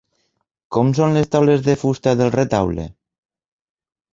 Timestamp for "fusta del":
1.81-2.33